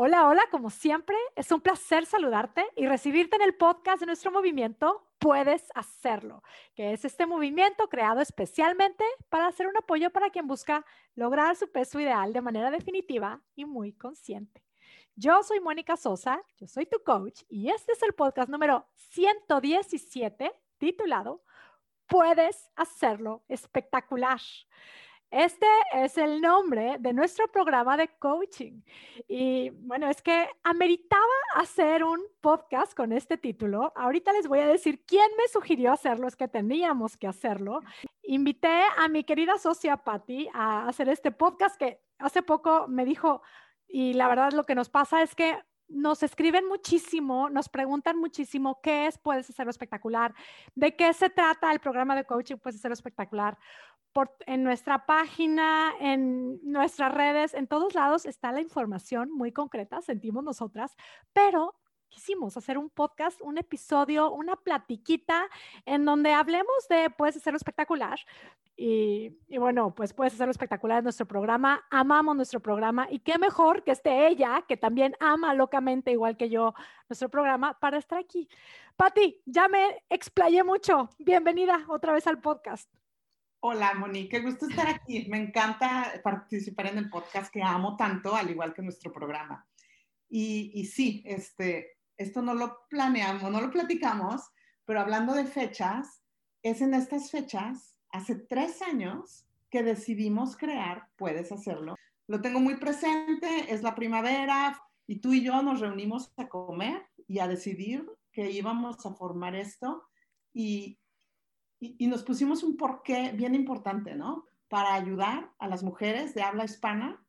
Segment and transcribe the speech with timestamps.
[0.00, 4.30] Hola, hola, como siempre, es un placer saludarte y recibirte en el podcast de nuestro
[4.30, 6.44] movimiento Puedes Hacerlo,
[6.76, 11.72] que es este movimiento creado especialmente para hacer un apoyo para quien busca lograr su
[11.72, 14.62] peso ideal de manera definitiva y muy consciente.
[15.16, 20.52] Yo soy Mónica Sosa, yo soy tu coach y este es el podcast número 117
[20.78, 21.42] titulado
[22.06, 24.38] Puedes Hacerlo Espectacular.
[25.30, 28.80] Este es el nombre de nuestro programa de coaching.
[29.28, 31.22] Y bueno, es que ameritaba
[31.56, 33.92] hacer un podcast con este título.
[33.94, 37.80] Ahorita les voy a decir quién me sugirió hacerlo, es que teníamos que hacerlo.
[38.22, 43.42] Invité a mi querida socia Patti a hacer este podcast que hace poco me dijo,
[43.86, 45.58] y la verdad lo que nos pasa es que
[45.88, 50.34] nos escriben muchísimo, nos preguntan muchísimo qué es Puedes hacerlo espectacular,
[50.74, 53.58] de qué se trata el programa de coaching Puedes hacerlo espectacular
[54.46, 60.44] en nuestra página, en nuestras redes, en todos lados está la información muy concreta, sentimos
[60.44, 60.96] nosotras,
[61.32, 61.74] pero
[62.08, 65.44] quisimos hacer un podcast, un episodio, una platiquita
[65.84, 68.18] en donde hablemos de Puedes hacerlo espectacular.
[68.76, 71.84] Y, y, bueno, pues puedes hacerlo espectacular en nuestro programa.
[71.90, 76.48] Amamos nuestro programa y qué mejor que esté ella, que también ama locamente, igual que
[76.48, 76.74] yo,
[77.08, 78.48] nuestro programa, para estar aquí.
[78.96, 81.10] Patti, ya me explayé mucho.
[81.18, 82.88] Bienvenida otra vez al podcast.
[83.60, 85.26] Hola, Moni, qué gusto estar aquí.
[85.28, 89.66] Me encanta participar en el podcast que amo tanto, al igual que nuestro programa.
[90.30, 94.42] Y, sí, este, esto no lo planeamos, no lo platicamos,
[94.84, 96.22] pero hablando de fechas,
[96.62, 101.96] es en estas fechas, hace tres años, que decidimos crear Puedes Hacerlo.
[102.28, 107.02] Lo tengo muy presente, es la primavera y tú y yo nos reunimos a comer
[107.26, 110.04] y a decidir que íbamos a formar esto
[110.54, 111.00] y,
[111.80, 114.46] y, nos pusimos un porqué bien importante, ¿no?
[114.68, 117.22] Para ayudar a las mujeres de habla hispana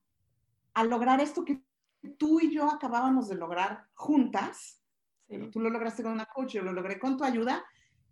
[0.73, 1.61] a lograr esto que
[2.17, 4.81] tú y yo acabábamos de lograr juntas.
[5.52, 7.64] Tú lo lograste con una coach, yo lo logré con tu ayuda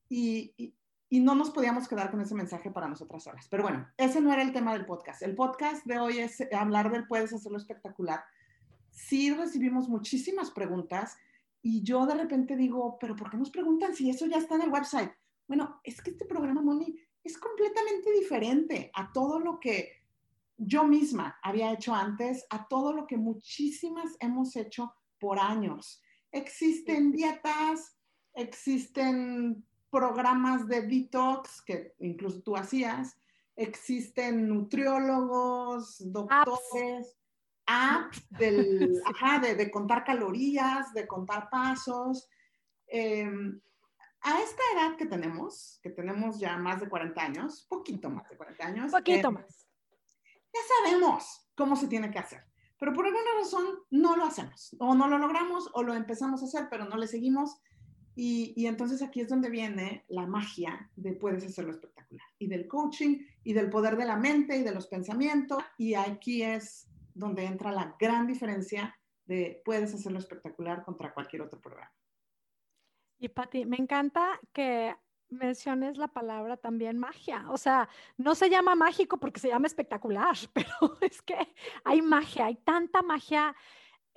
[0.08, 0.76] y, y,
[1.10, 3.48] y, no nos podíamos quedar con ese mensaje para nosotras solas.
[3.50, 5.23] Pero bueno, ese no era el tema del podcast.
[5.23, 8.23] El podcast de hoy es hablar del puedes hacerlo espectacular.
[8.92, 11.17] Sí recibimos muchísimas preguntas
[11.64, 14.61] y yo de repente digo, pero ¿por qué nos preguntan si eso ya está en
[14.61, 15.11] el website?
[15.48, 20.04] Bueno, es que este programa, Moni, es completamente diferente a todo lo que
[20.58, 26.02] yo misma había hecho antes, a todo lo que muchísimas hemos hecho por años.
[26.32, 27.98] Existen dietas,
[28.34, 33.18] existen programas de detox que incluso tú hacías,
[33.56, 37.18] existen nutriólogos, doctores,
[37.66, 39.02] apps, del,
[39.58, 42.30] de, contar calorías, de contar pasos.
[42.88, 43.60] Em,
[44.27, 48.36] a esta edad que tenemos, que tenemos ya más de 40 años, poquito más de
[48.36, 48.92] 40 años.
[48.92, 49.70] Poquito eh, más.
[50.54, 52.43] Ya sabemos cómo se tiene que hacer,
[52.77, 56.45] pero por alguna razón no lo hacemos, o no lo logramos, o lo empezamos a
[56.45, 57.58] hacer, pero no le seguimos.
[58.16, 62.67] Y, y entonces aquí es donde viene la magia de puedes hacerlo espectacular, y del
[62.67, 65.64] coaching, y del poder de la mente, y de los pensamientos.
[65.77, 68.93] Y aquí es donde entra la gran diferencia
[69.26, 71.92] de puedes hacerlo espectacular contra cualquier otro programa.
[73.20, 74.95] Y Pati, me encanta que
[75.30, 77.45] menciones la palabra también magia.
[77.50, 82.45] O sea, no se llama mágico porque se llama espectacular, pero es que hay magia,
[82.45, 83.55] hay tanta magia.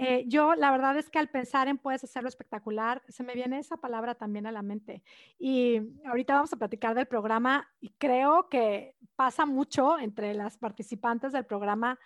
[0.03, 3.59] Eh, yo la verdad es que al pensar en puedes hacerlo espectacular, se me viene
[3.59, 5.03] esa palabra también a la mente.
[5.38, 11.32] Y ahorita vamos a platicar del programa y creo que pasa mucho entre las participantes
[11.32, 11.99] del programa.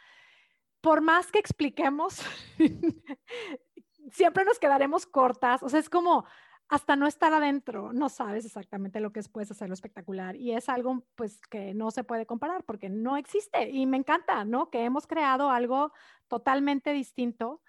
[0.80, 2.20] Por más que expliquemos,
[4.10, 5.62] siempre nos quedaremos cortas.
[5.62, 6.26] O sea, es como,
[6.68, 10.36] hasta no estar adentro, no sabes exactamente lo que es, puedes hacerlo espectacular.
[10.36, 13.70] Y es algo pues que no se puede comparar porque no existe.
[13.70, 14.70] Y me encanta, ¿no?
[14.70, 15.92] Que hemos creado algo
[16.28, 17.62] totalmente distinto.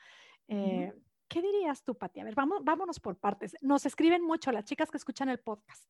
[0.47, 0.93] Eh,
[1.27, 2.21] ¿Qué dirías tú, Pati?
[2.21, 3.55] A ver, vamos, vámonos por partes.
[3.61, 5.89] Nos escriben mucho las chicas que escuchan el podcast,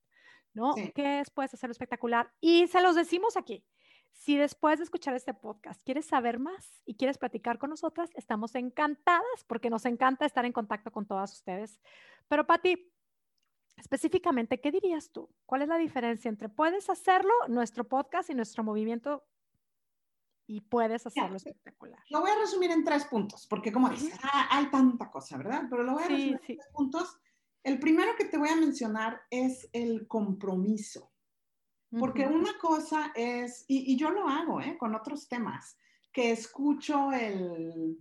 [0.53, 0.73] ¿no?
[0.95, 2.31] ¿Qué es, puedes hacerlo espectacular?
[2.41, 3.63] Y se los decimos aquí.
[4.11, 8.55] Si después de escuchar este podcast quieres saber más y quieres platicar con nosotras, estamos
[8.55, 11.81] encantadas porque nos encanta estar en contacto con todas ustedes.
[12.29, 12.91] Pero Pati,
[13.85, 15.29] específicamente, ¿qué dirías tú?
[15.45, 19.23] ¿Cuál es la diferencia entre puedes hacerlo, nuestro podcast y nuestro movimiento
[20.47, 21.99] y puedes hacerlo espectacular?
[22.09, 25.67] Lo voy a resumir en tres puntos, porque como dices, ah, hay tanta cosa, ¿verdad?
[25.69, 27.19] Pero lo voy a resumir en tres puntos.
[27.61, 31.11] El primero que te voy a mencionar es el compromiso.
[31.97, 34.75] Porque una cosa es, y, y, yo lo hago ¿eh?
[34.77, 35.77] con otros temas,
[36.11, 37.97] que escucho el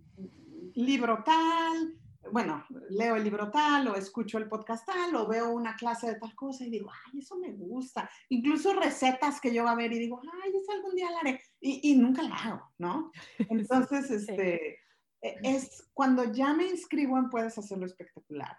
[0.73, 1.97] libro tal,
[2.31, 6.15] bueno, leo el libro tal o escucho el podcast tal o veo una clase de
[6.15, 8.09] tal cosa y digo, ay, eso me gusta.
[8.29, 11.41] Incluso recetas que yo va a ver y digo, ay, eso algún día la haré.
[11.59, 13.11] Y, y nunca la hago, ¿no?
[13.49, 14.79] Entonces, este,
[15.21, 18.57] e, es cuando ya me inscribo en Puedes Hacerlo Espectacular,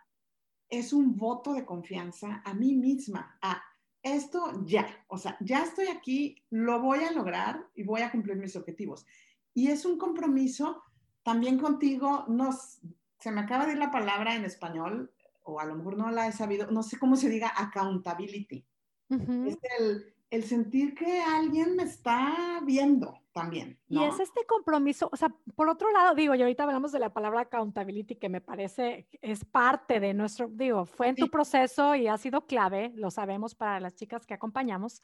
[0.68, 3.62] es un voto de confianza a mí misma, a
[4.02, 8.36] esto ya, o sea, ya estoy aquí, lo voy a lograr y voy a cumplir
[8.36, 9.04] mis objetivos.
[9.52, 10.82] Y es un compromiso
[11.24, 12.78] también contigo, nos,
[13.26, 15.12] se me acaba de ir la palabra en español,
[15.42, 18.64] o a lo mejor no la he sabido, no sé cómo se diga, accountability.
[19.10, 23.80] Es el, el sentir que alguien me está viendo también.
[23.88, 27.12] Y es este compromiso, o sea, por otro lado, digo, y ahorita hablamos de la
[27.12, 32.06] palabra accountability, que me parece es parte de nuestro, digo, fue en tu proceso y
[32.06, 35.02] ha sido clave, lo sabemos para las chicas que acompañamos,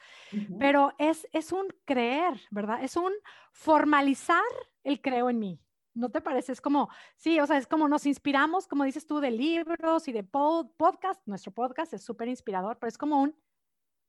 [0.60, 2.84] pero es, es un creer, ¿verdad?
[2.84, 3.10] Es un
[3.50, 4.44] formalizar
[4.84, 5.60] el creo en mí.
[5.94, 6.52] ¿No te parece?
[6.52, 10.12] Es como, sí, o sea, es como nos inspiramos, como dices tú, de libros y
[10.12, 11.20] de podcast.
[11.26, 13.34] Nuestro podcast es súper inspirador, pero es como un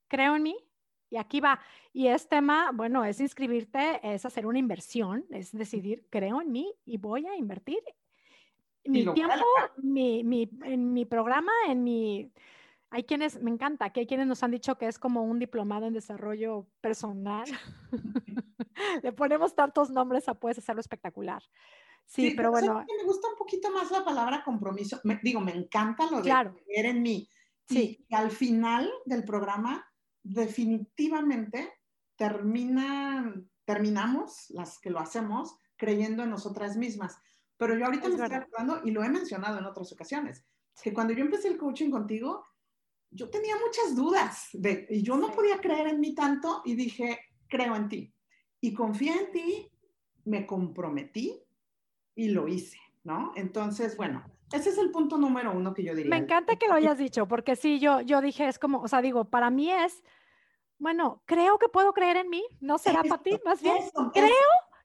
[0.07, 0.55] creo en mí,
[1.09, 1.59] y aquí va.
[1.91, 6.73] Y este tema, bueno, es inscribirte, es hacer una inversión, es decidir, creo en mí
[6.85, 7.79] y voy a invertir
[8.85, 9.45] mi tiempo,
[9.77, 12.31] mi, mi, en mi programa, en mi...
[12.93, 15.87] Hay quienes, me encanta, que hay quienes nos han dicho que es como un diplomado
[15.87, 17.45] en desarrollo personal.
[19.03, 21.41] Le ponemos tantos nombres a puedes hacerlo espectacular.
[22.05, 22.85] Sí, pero bueno.
[22.85, 25.01] Me gusta un poquito más la palabra compromiso.
[25.23, 26.31] digo, me encanta lo de
[26.65, 27.27] creer en mí.
[27.67, 28.05] Sí.
[28.07, 29.83] Y al final del programa
[30.21, 31.73] definitivamente
[32.15, 33.33] termina,
[33.65, 37.17] terminamos, las que lo hacemos, creyendo en nosotras mismas.
[37.57, 40.45] Pero yo ahorita me estoy acordando, y lo he mencionado en otras ocasiones,
[40.83, 42.45] que cuando yo empecé el coaching contigo,
[43.13, 47.19] yo tenía muchas dudas de, y yo no podía creer en mí tanto y dije,
[47.47, 48.13] creo en ti.
[48.61, 49.71] Y confié en ti,
[50.25, 51.41] me comprometí
[52.15, 53.31] y lo hice, ¿no?
[53.35, 56.09] Entonces, bueno, ese es el punto número uno que yo diría.
[56.09, 59.01] Me encanta que lo hayas dicho, porque sí, yo, yo dije, es como, o sea,
[59.01, 60.03] digo, para mí es,
[60.77, 63.39] bueno, creo que puedo creer en mí, ¿no será para ti?
[63.45, 63.77] Más bien,
[64.13, 64.29] creo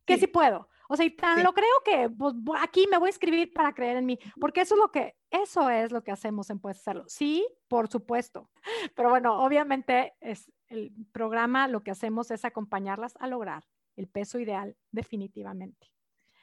[0.04, 0.26] que sí.
[0.26, 0.68] puedo.
[0.88, 3.98] O sea, y tan lo creo que pues, aquí me voy a escribir para creer
[3.98, 7.04] en mí, porque eso es lo que, eso es lo que hacemos en Puedes Hacerlo.
[7.06, 8.50] Sí, por supuesto.
[8.96, 13.64] Pero bueno, obviamente es el programa, lo que hacemos es acompañarlas a lograr
[13.96, 15.92] el peso ideal definitivamente.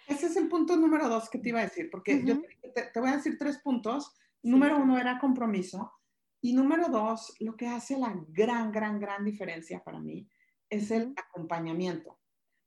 [0.08, 2.42] Ese es el punto número dos que te iba a decir, porque yo
[2.74, 4.14] te, voy a decir tres puntos.
[4.44, 5.92] Número uno era compromiso.
[6.42, 10.30] Y número dos, lo que hace la gran, gran, gran diferencia para mí
[10.70, 12.20] es el acompañamiento.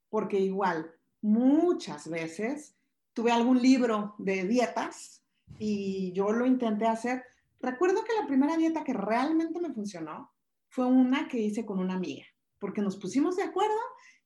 [0.09, 2.75] Porque igual, muchas veces
[3.13, 5.23] tuve algún libro de dietas
[5.57, 7.23] y yo lo intenté hacer.
[7.59, 10.31] Recuerdo que la primera dieta que realmente me funcionó
[10.69, 12.25] fue una que hice con una amiga,
[12.59, 13.79] porque nos pusimos de acuerdo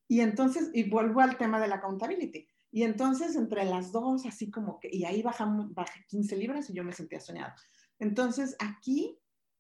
[0.08, 2.48] y entonces, y vuelvo al tema de la accountability.
[2.72, 6.74] Y entonces entre las dos, así como que, y ahí bajamos, bajé 15 libras y
[6.74, 7.56] yo me sentía soñada.
[8.00, 9.20] Entonces aquí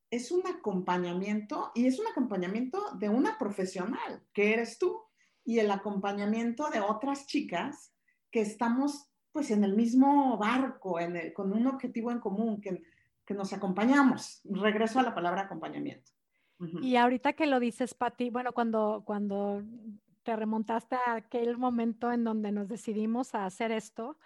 [0.09, 5.02] es un acompañamiento y es un acompañamiento de una profesional, que eres tú,
[5.45, 7.93] y el acompañamiento de otras chicas
[8.31, 10.97] que estamos pues en el mismo barco,
[11.33, 12.83] con un objetivo en común, que,
[13.25, 14.41] que nos acompañamos.
[14.43, 16.11] Regreso a la palabra acompañamiento.
[16.81, 19.63] Y ahorita que lo dices, Patti, bueno, cuando, cuando
[20.21, 24.17] te remontaste a aquel momento en donde nos decidimos a hacer esto,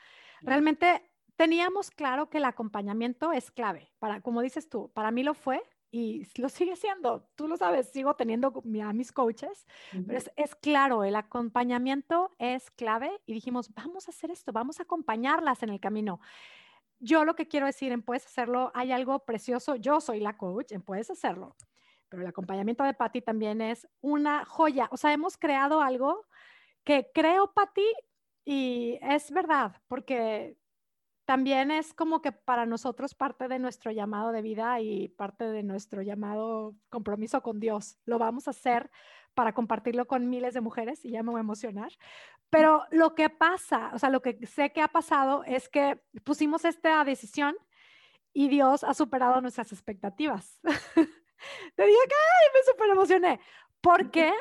[0.41, 3.89] realmente teníamos claro que el acompañamiento es clave.
[3.99, 7.27] Para, como dices tú, para mí lo fue y lo sigue siendo.
[7.35, 12.69] Tú lo sabes, sigo teniendo a mis coaches, pero es, es, claro, el acompañamiento es
[12.71, 16.19] clave y dijimos, vamos a hacer esto, vamos a acompañarlas en el camino.
[16.99, 20.71] Yo lo que quiero decir en Puedes Hacerlo, hay algo precioso, yo soy la coach
[20.71, 21.55] en Puedes Hacerlo
[22.09, 24.87] pero el acompañamiento de Patti también es una joya.
[24.91, 26.25] O sea, hemos creado algo
[26.83, 27.85] que creo, Patti,
[28.45, 30.57] y es verdad, porque
[31.27, 35.61] también es como que para nosotros parte de nuestro llamado de vida y parte de
[35.61, 37.97] nuestro llamado compromiso con Dios.
[38.05, 38.89] Lo vamos a hacer
[39.33, 41.91] para compartirlo con miles de mujeres y ya me voy a emocionar.
[42.49, 46.63] Pero lo que pasa, o sea, lo que sé que ha pasado es que pusimos
[46.63, 47.57] esta decisión
[48.31, 50.61] y Dios ha superado nuestras expectativas.
[50.63, 53.41] Te dije que ay, me súper emocioné,
[53.81, 54.31] porque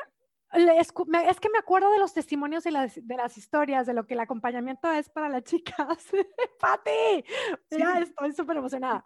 [0.53, 0.91] es,
[1.39, 4.91] que me acuerdo de los testimonios y de las historias de lo que el acompañamiento
[4.91, 6.11] es para las chicas.
[6.59, 7.23] ¡Pati!
[7.71, 9.03] Ya estoy súper emocionada.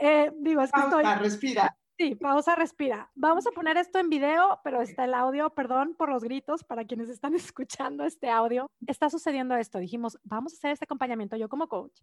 [0.00, 1.22] Eh, digo, es que pausa, estoy...
[1.22, 1.76] respira.
[1.98, 3.10] Sí, pausa, respira.
[3.14, 6.86] Vamos a poner esto en video, pero está el audio, perdón por los gritos para
[6.86, 8.70] quienes están escuchando este audio.
[8.86, 9.78] Está sucediendo esto.
[9.78, 12.00] Dijimos, vamos a hacer este acompañamiento yo como coach.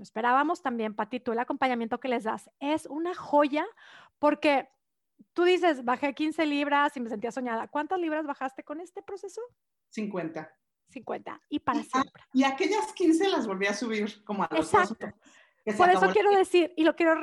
[0.00, 3.66] Esperábamos también, Pati, tú el acompañamiento que les das es una joya
[4.18, 4.68] porque
[5.32, 7.68] tú dices, bajé 15 libras y me sentía soñada.
[7.68, 9.40] ¿Cuántas libras bajaste con este proceso?
[9.90, 10.50] 50.
[10.90, 11.40] 50.
[11.48, 12.22] Y para siempre.
[12.32, 15.12] Y aquellas 15 las volví a subir como a los Exacto.
[15.76, 17.14] Por eso quiero decir, y lo quiero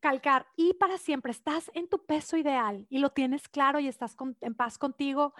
[0.00, 4.16] calcar y para siempre estás en tu peso ideal y lo tienes claro y estás
[4.40, 5.34] en paz contigo.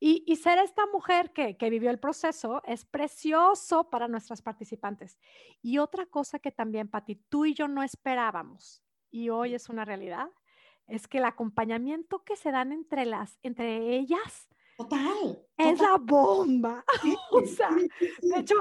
[0.00, 5.18] Y, ser esta mujer que, que, vivió el proceso es precioso para nuestras participantes.
[5.60, 9.84] Y otra cosa que también, Pati, tú y yo no esperábamos y hoy es una
[9.84, 10.28] realidad,
[10.88, 15.44] es que el acompañamiento que se dan entre las, entre ellas, Total.
[15.56, 16.84] Es la bomba.
[17.32, 18.54] o sea, de hecho,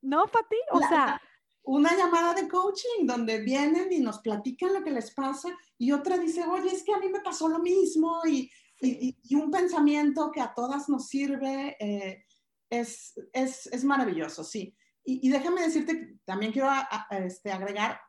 [0.00, 0.56] ¿no, Pati?
[0.70, 1.20] O sea,
[1.64, 6.16] una llamada de coaching donde vienen y nos platican lo que les pasa y otra
[6.16, 8.50] dice, oye, es que a mí me pasó lo mismo y,
[8.80, 12.24] y, un pensamiento que a todas nos sirve eh,
[12.70, 14.74] es, es, es, maravilloso, sí.
[15.04, 16.70] Y, déjame decirte, también quiero
[17.10, 18.00] este, agregar,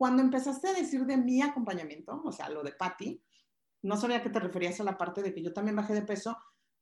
[0.00, 3.22] cuando empezaste a decir de mi acompañamiento, o sea, lo de Patty,
[3.82, 6.38] no sabía que te referías a la parte de que yo también bajé de peso,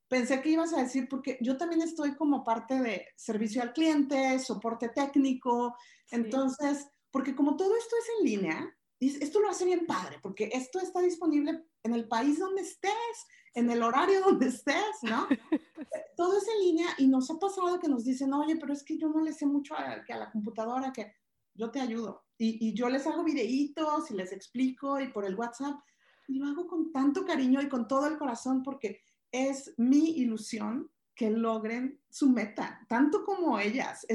[0.06, 4.38] pensé que ibas a decir, porque yo también estoy como parte de servicio al cliente,
[4.38, 5.75] soporte técnico,
[6.12, 10.78] entonces, porque como todo esto es en línea, esto lo hace bien padre, porque esto
[10.78, 15.26] está disponible en el país donde estés, en el horario donde estés, ¿no?
[16.16, 18.96] todo es en línea y nos ha pasado que nos dicen, oye, pero es que
[18.96, 21.16] yo no le sé mucho a, a la computadora, que
[21.54, 22.27] yo te ayudo.
[22.38, 25.80] Y, y yo les hago videitos y les explico y por el WhatsApp.
[26.28, 29.02] Y lo hago con tanto cariño y con todo el corazón porque
[29.33, 34.07] es mi ilusión que logren su meta, tanto como ellas.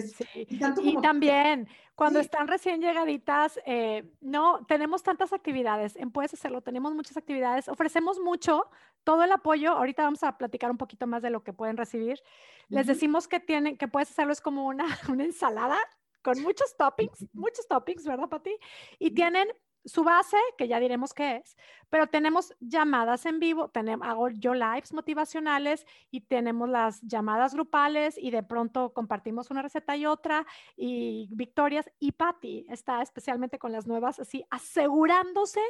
[0.82, 6.96] y, también, cuando están recién llegaditas, eh, no, tenemos tantas actividades, en Puedes Hacerlo, tenemos
[6.96, 8.70] muchas actividades, ofrecemos mucho,
[9.04, 12.22] todo el apoyo, ahorita vamos a platicar un poquito más de lo que pueden recibir.
[12.70, 15.78] Les decimos que tienen, que Puedes Hacerlo es como una, una ensalada
[16.24, 18.56] con muchos toppings, muchos toppings, ¿verdad, Pati?
[19.00, 19.50] Y tienen
[19.86, 21.58] su base, que ya diremos qué es,
[21.90, 28.18] pero tenemos llamadas en vivo, tenemos, hago yo lives motivacionales y tenemos las llamadas grupales
[28.18, 30.46] y de pronto compartimos una receta y otra
[30.78, 35.62] y victorias y Patty está especialmente con las nuevas así asegurándose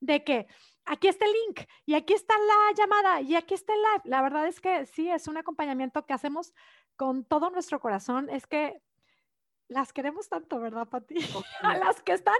[0.00, 0.46] de que
[0.84, 4.02] aquí está el link y aquí está la llamada y aquí está el live.
[4.04, 6.54] La verdad es que sí, es un acompañamiento que hacemos
[6.96, 8.30] con todo nuestro corazón.
[8.30, 8.80] Es que
[9.68, 11.16] las queremos tanto, ¿verdad, Pati?
[11.62, 12.34] A las que están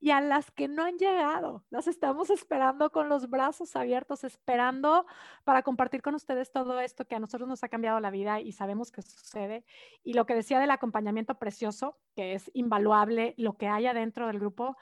[0.00, 1.64] y a las que no han llegado.
[1.70, 5.06] Las estamos esperando con los brazos abiertos, esperando
[5.44, 8.52] para compartir con ustedes todo esto que a nosotros nos ha cambiado la vida y
[8.52, 9.64] sabemos que sucede.
[10.04, 14.38] Y lo que decía del acompañamiento precioso, que es invaluable lo que hay adentro del
[14.38, 14.76] grupo.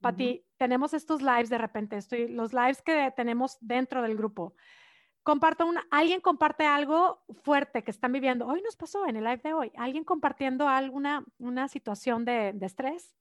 [0.00, 4.54] Pati, tenemos estos lives de repente, estoy, los lives que tenemos dentro del grupo.
[5.22, 8.46] Comparto una, alguien comparte algo fuerte que están viviendo.
[8.46, 9.72] Hoy nos pasó en el live de hoy.
[9.76, 13.14] Alguien compartiendo alguna una situación de, de estrés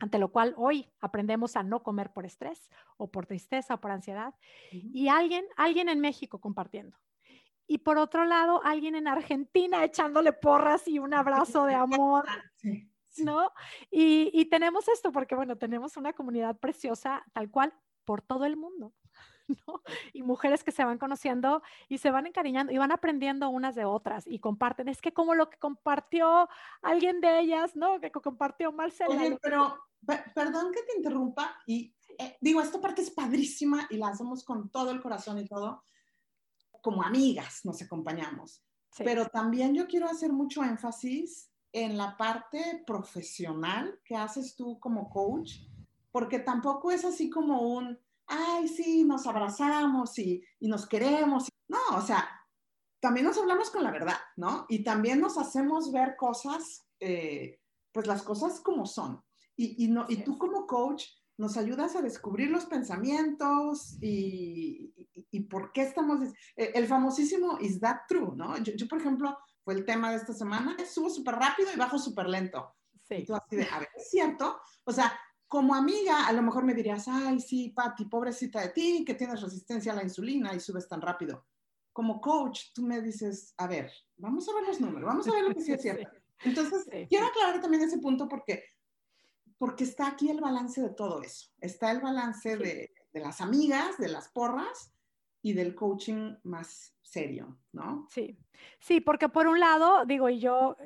[0.00, 3.90] ante lo cual hoy aprendemos a no comer por estrés o por tristeza o por
[3.90, 4.34] ansiedad.
[4.72, 6.98] Y alguien, alguien en México compartiendo.
[7.66, 12.24] Y por otro lado, alguien en Argentina echándole porras y un abrazo de amor.
[13.18, 13.52] ¿No?
[13.90, 18.56] Y, y tenemos esto porque, bueno, tenemos una comunidad preciosa tal cual por todo el
[18.56, 18.94] mundo.
[20.12, 23.84] Y mujeres que se van conociendo y se van encariñando y van aprendiendo unas de
[23.84, 24.88] otras y comparten.
[24.88, 26.48] Es que como lo que compartió
[26.82, 28.00] alguien de ellas, ¿no?
[28.00, 29.14] Que compartió Marcela.
[29.14, 29.78] Oye, pero
[30.34, 34.70] perdón que te interrumpa y eh, digo, esta parte es padrísima y la hacemos con
[34.70, 35.84] todo el corazón y todo.
[36.82, 38.62] Como amigas nos acompañamos.
[38.98, 45.08] Pero también yo quiero hacer mucho énfasis en la parte profesional que haces tú como
[45.08, 45.52] coach,
[46.10, 47.98] porque tampoco es así como un,
[48.30, 51.48] ay, sí, nos abrazamos y, nos queremos.
[51.68, 52.28] No, o sea,
[53.00, 54.66] también nos hablamos con la verdad, ¿no?
[54.68, 57.60] Y también nos hacemos ver cosas, eh,
[57.92, 59.22] pues las cosas como son.
[59.56, 61.04] Y, no, y tú como coach
[61.36, 64.94] nos ayudas a descubrir los pensamientos y,
[65.50, 66.20] por qué estamos...
[66.56, 68.56] Eh, el famosísimo is that true, ¿no?
[68.58, 72.26] Yo, por ejemplo, fue el tema de esta semana, subo súper rápido y bajo súper
[72.26, 72.74] lento.
[73.02, 73.16] Sí.
[73.16, 74.60] Y tú así de, a ver, ¿es cierto?
[74.84, 75.12] O sea,
[75.50, 79.42] como amiga, a lo mejor me dirías, ay, sí, Pati, pobrecita de ti, que tienes
[79.42, 81.44] resistencia a la insulina y subes tan rápido.
[81.92, 85.42] Como coach, tú me dices, a ver, vamos a ver los números, vamos a ver
[85.42, 86.08] lo que sí es cierto.
[86.44, 88.62] Entonces, quiero aclarar también ese punto porque,
[89.58, 91.48] porque está aquí el balance de todo eso.
[91.60, 94.92] Está el balance de, de las amigas, de las porras
[95.42, 98.06] y del coaching más serio, ¿no?
[98.08, 98.38] Sí,
[98.78, 100.76] sí, porque por un lado, digo, y yo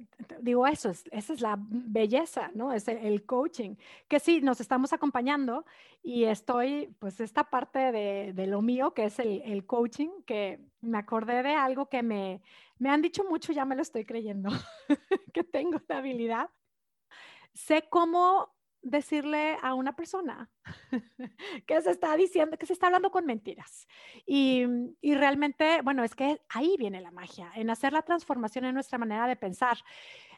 [0.40, 2.72] digo eso, es, esa es la belleza, ¿no?
[2.72, 3.76] Es el, coaching,
[4.08, 5.66] que sí, nos estamos acompañando
[6.02, 10.60] y estoy, pues, esta parte de, de lo mío, que es el, el, coaching, que
[10.80, 12.40] me acordé de algo que me,
[12.78, 14.50] me han dicho mucho, ya me lo estoy creyendo,
[15.34, 16.50] que tengo la habilidad.
[17.52, 20.50] Sé cómo decirle a una persona
[21.66, 23.88] que se está diciendo, que se está hablando con mentiras.
[24.26, 24.64] Y,
[25.00, 28.98] y, realmente, bueno, es que ahí viene la magia, en hacer la transformación en nuestra
[28.98, 29.78] manera de pensar.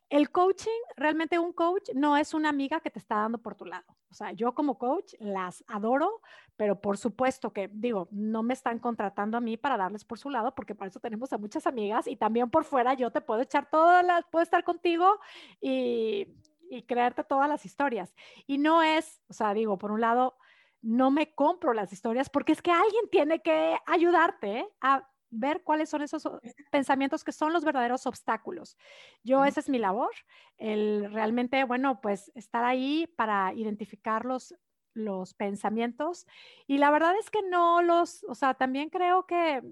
[0.09, 3.65] el coaching, realmente un coach no es una amiga que te está dando por tu
[3.65, 3.97] lado.
[4.09, 6.23] O sea, yo como coach las adoro,
[6.57, 10.31] pero por supuesto que digo, no me están contratando a mí para darles por su
[10.31, 13.41] lado, porque para eso tenemos a muchas amigas y también por fuera yo te puedo
[13.41, 15.19] echar todas las, puedo estar contigo
[15.61, 16.29] y,
[16.71, 18.15] y creerte todas las historias.
[18.47, 20.37] Y no es, o sea, digo, por un lado,
[20.83, 25.89] no me compro las historias porque es que alguien tiene que ayudarte a ver cuáles
[25.89, 26.29] son esos
[26.71, 28.77] pensamientos que son los verdaderos obstáculos.
[29.23, 30.13] Yo, esa es mi labor,
[30.59, 34.55] el realmente, bueno, pues estar ahí para identificar los,
[34.95, 36.27] los pensamientos.
[36.67, 39.63] Y la verdad es que no los, o sea, también creo que...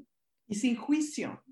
[0.46, 1.42] Y sin juicio.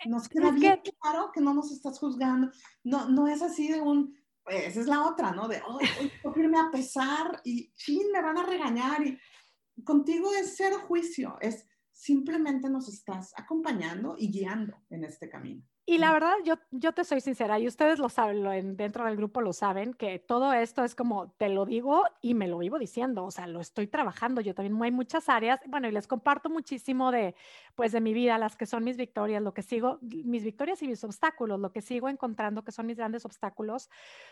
[0.00, 2.50] Eh, nos queda bien que, claro que no nos estás juzgando.
[2.82, 4.14] No, no es así de un,
[4.46, 5.48] esa es la otra, ¿no?
[5.48, 5.78] De, oh,
[6.22, 9.04] tengo irme a pesar y, chin, me van a regañar.
[9.06, 9.18] Y
[9.82, 15.62] contigo es cero juicio, es simplemente nos estás acompañando y guiando en este camino.
[15.86, 19.42] Y la verdad, yo, yo te soy sincera, y ustedes lo saben, dentro del grupo
[19.42, 23.24] lo saben, que todo esto es como te lo digo y me lo vivo diciendo,
[23.26, 24.40] o sea, lo estoy trabajando.
[24.40, 27.34] Yo también hay muchas áreas, bueno, y les comparto muchísimo de,
[27.74, 30.88] pues, de mi vida, las que son mis victorias, lo que sigo, mis victorias y
[30.88, 33.90] mis obstáculos, lo que sigo encontrando que son mis grandes obstáculos.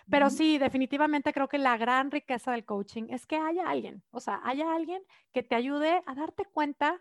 [0.08, 4.20] Pero sí, definitivamente creo que la gran riqueza del coaching es que haya alguien, o
[4.20, 5.02] sea, haya alguien
[5.34, 6.98] que te ayude a darte cuenta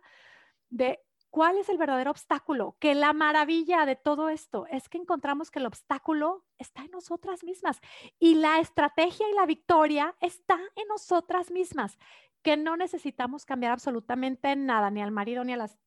[0.69, 0.99] de
[1.31, 5.59] cuál es el verdadero obstáculo, que la maravilla de todo esto es que encontramos que
[5.59, 7.79] el obstáculo está en nosotras mismas
[8.19, 11.97] y la estrategia y la victoria está en nosotras mismas,
[12.43, 15.77] que no necesitamos cambiar absolutamente nada, ni al marido ni a las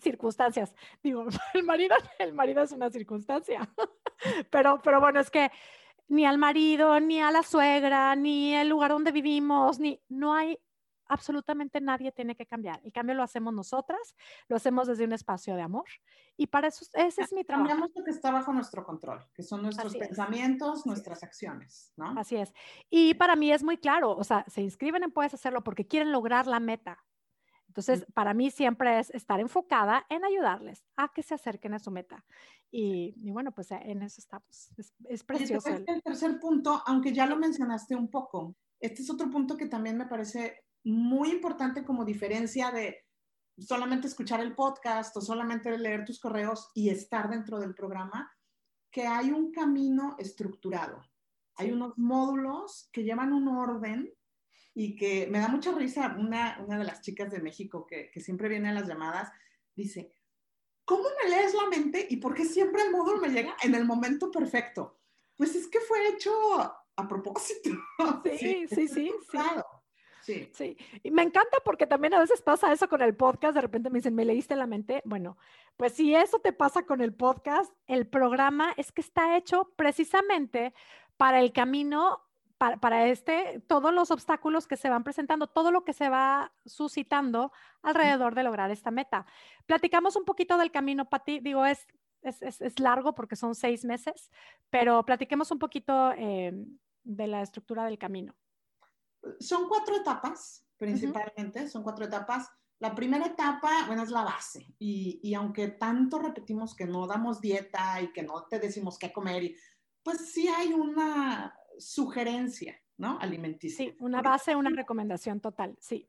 [0.00, 0.74] circunstancias.
[1.02, 3.68] Digo, el marido, el marido es una circunstancia,
[4.50, 5.50] pero, pero bueno, es que
[6.06, 10.58] ni al marido, ni a la suegra, ni el lugar donde vivimos, ni no hay
[11.08, 12.80] absolutamente nadie tiene que cambiar.
[12.84, 14.14] El cambio lo hacemos nosotras,
[14.48, 15.86] lo hacemos desde un espacio de amor
[16.36, 17.68] y para eso ese es mi trabajo.
[17.68, 22.18] Cambiamos lo que está bajo nuestro control, que son nuestros pensamientos, nuestras acciones, ¿no?
[22.18, 22.52] Así es.
[22.90, 26.12] Y para mí es muy claro, o sea, se inscriben en Puedes Hacerlo porque quieren
[26.12, 27.04] lograr la meta.
[27.68, 31.90] Entonces, para mí siempre es estar enfocada en ayudarles a que se acerquen a su
[31.90, 32.24] meta.
[32.70, 34.70] Y, bueno, pues en eso estamos.
[34.76, 35.68] Es, es precioso.
[35.68, 39.96] el tercer punto, aunque ya lo mencionaste un poco, este es otro punto que también
[39.96, 43.04] me parece muy importante como diferencia de
[43.58, 48.32] solamente escuchar el podcast o solamente leer tus correos y estar dentro del programa,
[48.90, 51.02] que hay un camino estructurado.
[51.56, 54.12] Hay unos módulos que llevan un orden
[54.74, 56.16] y que me da mucha risa.
[56.18, 59.30] Una, una de las chicas de México que, que siempre viene a las llamadas
[59.74, 60.14] dice,
[60.84, 63.84] ¿cómo me lees la mente y por qué siempre el módulo me llega en el
[63.84, 65.00] momento perfecto?
[65.36, 66.32] Pues es que fue hecho
[66.98, 67.70] a propósito.
[68.38, 69.12] Sí, sí, sí.
[70.32, 70.50] Sí.
[70.52, 70.76] Sí.
[71.02, 73.54] Y me encanta porque también a veces pasa eso con el podcast.
[73.54, 75.02] De repente me dicen, ¿me leíste la mente?
[75.04, 75.36] Bueno,
[75.76, 80.74] pues si eso te pasa con el podcast, el programa es que está hecho precisamente
[81.16, 82.20] para el camino,
[82.58, 86.52] para, para este, todos los obstáculos que se van presentando, todo lo que se va
[86.66, 89.26] suscitando alrededor de lograr esta meta.
[89.66, 91.40] Platicamos un poquito del camino, Pati.
[91.40, 91.86] Digo, es,
[92.22, 94.30] es, es, largo porque son seis meses,
[94.70, 96.52] pero platiquemos un poquito eh,
[97.04, 98.34] de la estructura del camino
[99.40, 102.48] son cuatro etapas, principalmente, son cuatro etapas.
[102.80, 104.66] La primera etapa, bueno, es la base.
[104.78, 109.12] Y, y, aunque tanto repetimos que no damos dieta y que no te decimos qué
[109.12, 109.52] comer,
[110.02, 113.18] pues sí hay una sugerencia, ¿no?
[113.20, 113.84] Alimenticia.
[113.84, 116.08] Sí, una base, una recomendación total, sí.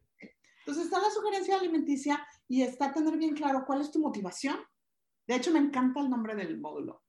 [0.59, 4.57] Entonces está la sugerencia alimenticia y está tener bien claro cuál es tu motivación.
[5.25, 7.03] De hecho, me encanta el nombre del módulo.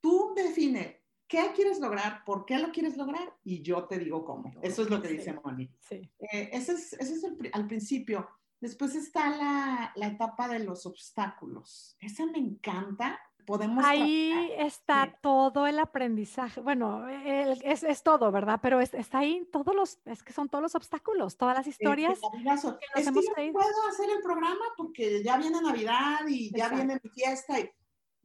[0.00, 2.24] Tú define ¿Qué quieres lograr?
[2.24, 3.34] ¿Por qué lo quieres lograr?
[3.42, 4.52] Y yo te digo cómo.
[4.62, 5.68] Eso es lo que dice Moni.
[5.80, 6.08] Sí.
[6.18, 8.28] Eh, ese es, ese es el, al principio.
[8.60, 11.96] Después está la, la, etapa de los obstáculos.
[12.00, 13.20] Esa me encanta.
[13.44, 16.60] Podemos ahí está todo el aprendizaje.
[16.60, 18.58] Bueno, es, es, todo, ¿verdad?
[18.60, 22.18] Pero está ahí todos los, es que son todos los obstáculos, todas las historias.
[22.18, 26.68] que nos es hemos que puedo hacer el programa porque ya viene Navidad y ya
[26.70, 27.70] viene mi fiesta y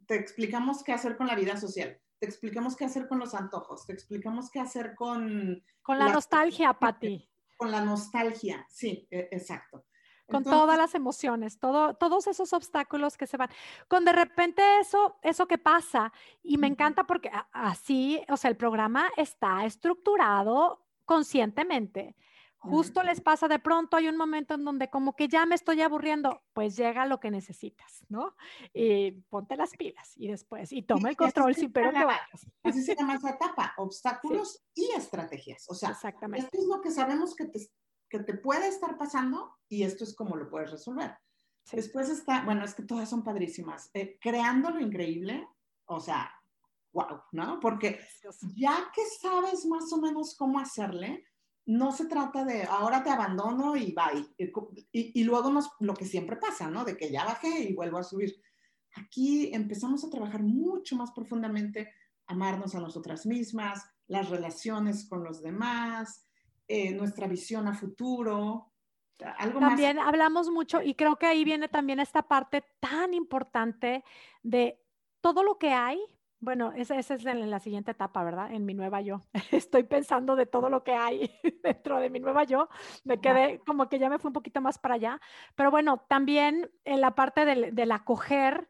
[0.08, 3.88] te explicamos qué hacer con la vida social te explicamos qué hacer con los antojos,
[3.88, 5.64] te explicamos qué hacer con...
[5.82, 7.28] Con la, nostalgia, Patti.
[7.58, 9.86] Con la nostalgia, sí, e, exacto.
[10.30, 13.50] Con todas las emociones, todo, todos esos obstáculos que se van.
[13.88, 18.56] Con de repente eso, eso que pasa, y me encanta porque así, o sea, el
[18.56, 22.16] programa está estructurado conscientemente.
[22.62, 25.82] Justo les pasa de pronto, hay un momento en donde como que ya me estoy
[25.82, 28.36] aburriendo, pues llega lo que necesitas, ¿no?
[28.72, 32.48] Y ponte las pilas y después, y toma el control, sí, pero que vayas.
[32.64, 35.66] Así se llama esa etapa, obstáculos y estrategias.
[35.70, 36.46] O sea, Exactamente.
[36.46, 37.68] esto es lo que sabemos que te,
[38.08, 41.18] que te puede estar pasando y esto es como lo puedes resolver.
[41.72, 43.90] Después está, bueno, es que todas son padrísimas.
[43.94, 45.48] Eh, creando lo increíble,
[45.86, 46.32] o sea,
[46.94, 47.60] wow, ¿no?
[47.60, 48.00] Porque
[48.56, 51.26] ya que sabes más o menos cómo hacerle,
[51.66, 54.26] no se trata de ahora te abandono y bye.
[54.92, 56.84] Y, y luego nos, lo que siempre pasa, ¿no?
[56.84, 58.36] De que ya bajé y vuelvo a subir.
[58.96, 61.94] Aquí empezamos a trabajar mucho más profundamente,
[62.28, 66.28] amarnos a nosotras mismas, las relaciones con los demás,
[66.68, 68.74] eh, nuestra visión a futuro.
[69.38, 74.04] Algo también hablamos mucho y creo que ahí viene también esta parte tan importante
[74.42, 74.82] de
[75.22, 76.00] todo lo que hay
[76.42, 78.52] bueno, esa, es en la siguiente etapa, ¿verdad?
[78.52, 79.22] En mi nueva yo.
[79.52, 81.32] Estoy pensando de todo lo que hay
[81.64, 82.68] dentro de mi nueva yo.
[83.04, 85.22] Me quedé como que ya me fui un poquito más para allá.
[85.56, 88.68] Pero bueno, también en la parte del, acoger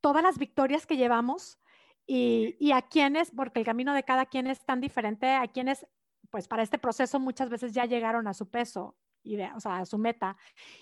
[0.00, 1.60] todas las victorias que llevamos
[2.06, 5.86] y, y, a quienes, porque el camino de cada quien es tan diferente, a quienes,
[6.30, 9.86] pues para este proceso muchas veces ya llegaron a su peso, y o sea, a
[9.86, 10.36] su meta.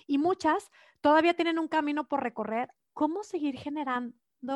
[0.07, 0.71] Y muchas
[1.01, 2.73] todavía tienen un camino por recorrer.
[2.93, 4.15] ¿Cómo seguir generando?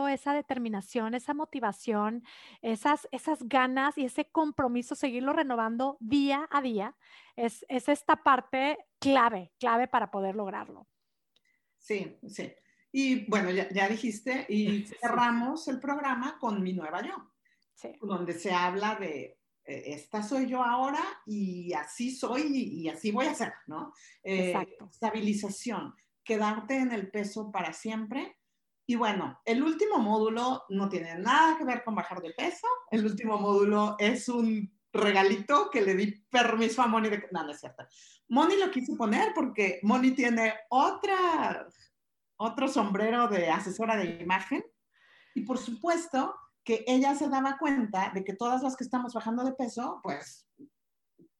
[0.10, 2.24] Esa determinación, esa motivación,
[2.62, 6.96] esas, esas ganas y ese compromiso, seguirlo renovando día a día,
[7.36, 10.88] es, es esta parte clave, clave para poder lograrlo.
[11.78, 12.54] Sí, sí.
[12.92, 17.16] Y bueno, ya, ya dijiste, y cerramos el programa con mi nueva yo,
[17.74, 17.90] sí.
[18.02, 23.28] donde se habla de eh, esta soy yo ahora y así soy y, así voy
[23.28, 23.94] a ser, ¿no?
[24.22, 24.90] Eh, Exacto.
[24.92, 28.38] Estabilización, quedarte en el peso para siempre
[28.86, 32.68] y bueno, el último módulo no tiene nada que ver con bajar de peso.
[32.92, 37.28] El último módulo es un regalito que le di permiso a Moni de...
[37.32, 37.86] No, no es cierto.
[38.28, 41.66] Moni lo quise poner porque Moni tiene otra,
[42.38, 44.64] otro sombrero de asesora de imagen.
[45.34, 49.44] Y por supuesto que ella se daba cuenta de que todas las que estamos bajando
[49.44, 50.48] de peso, pues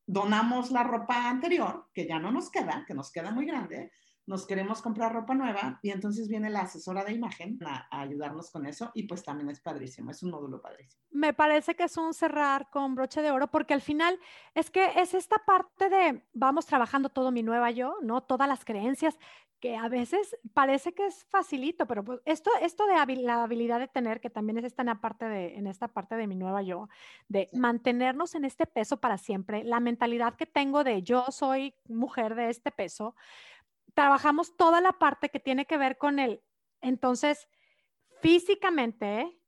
[0.06, 3.92] donamos la ropa anterior, que ya no nos queda, que nos queda muy grande,
[4.26, 8.66] nos queremos comprar ropa nueva y entonces viene la asesora de imagen a, ayudarnos con
[8.66, 11.04] eso y pues también es padrísimo, es un módulo padrísimo.
[11.12, 14.20] Me parece que es un cerrar con broche de oro porque al final
[14.56, 18.22] es que es esta parte de vamos trabajando todo mi nueva yo, ¿no?
[18.22, 19.18] Todas las creencias
[19.64, 23.88] que a veces parece que es facilito, pero pues esto, esto de la habilidad de
[23.88, 26.90] tener, que también es esta en, parte de, en esta parte de mi nueva yo,
[27.30, 32.36] de mantenernos en este peso para siempre, la mentalidad que tengo de yo soy mujer
[32.36, 33.16] de este peso,
[33.94, 36.42] trabajamos toda la parte que tiene que ver con él.
[36.82, 37.48] Entonces,
[38.22, 39.40] físicamente,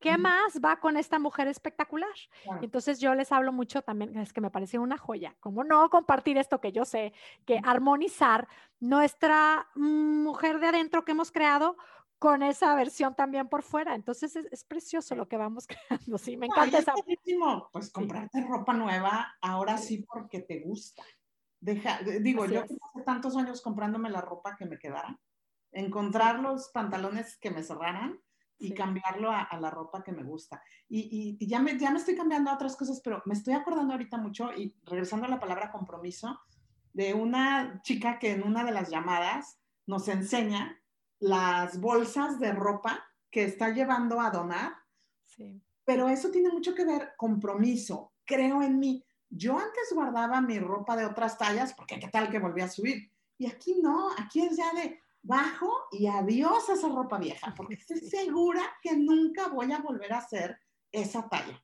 [0.00, 2.14] ¿qué más va con esta mujer espectacular?
[2.62, 6.38] Entonces yo les hablo mucho también, es que me parece una joya, ¿cómo no compartir
[6.38, 7.12] esto que yo sé,
[7.44, 8.48] que armonizar
[8.80, 11.76] nuestra mujer de adentro que hemos creado
[12.18, 13.94] con esa versión también por fuera.
[13.94, 16.92] Entonces es, precioso lo que vamos creando, sí, me encanta esa.
[17.72, 21.02] Pues comprarte ropa nueva, ahora sí porque te gusta.
[21.60, 25.18] Deja, digo, yo hace tantos años comprándome la ropa que me quedara,
[25.72, 28.20] encontrar los pantalones que me cerraran
[28.58, 30.62] y cambiarlo a, la ropa que me gusta.
[30.88, 33.92] Y, y, ya, me, ya me estoy cambiando a otras cosas, pero me estoy acordando
[33.92, 36.40] ahorita mucho y regresando a la palabra compromiso,
[36.92, 40.80] de una chica que en una de las llamadas nos enseña
[41.20, 44.72] las bolsas de ropa que está llevando a donar.
[45.24, 45.62] Sí.
[45.84, 49.04] Pero eso tiene mucho que ver compromiso, creo en mí.
[49.30, 53.10] Yo antes guardaba mi ropa de otras tallas porque qué tal que volví a subir.
[53.36, 57.74] Y aquí no, aquí es ya de bajo y adiós a esa ropa vieja, porque
[57.74, 60.58] estoy segura que nunca voy a volver a hacer
[60.90, 61.62] esa talla.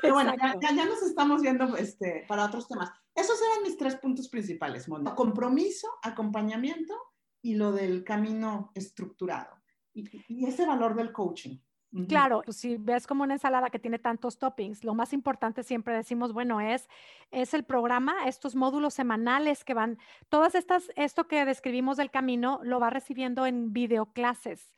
[0.00, 2.90] Pero bueno, ya, ya, nos estamos viendo este, para otros temas.
[3.14, 5.10] Esos eran mis tres puntos principales, Moni.
[5.14, 6.94] Compromiso, acompañamiento
[7.42, 9.56] y lo del camino estructurado.
[9.92, 11.58] y ese valor del coaching.
[12.06, 15.94] Claro, pues si ves como una ensalada que tiene tantos toppings, lo más importante siempre
[15.94, 16.88] decimos, bueno, es,
[17.30, 19.98] es el programa, estos módulos semanales que van,
[20.28, 24.74] todas estas, esto que describimos del camino, lo va recibiendo en videoclases,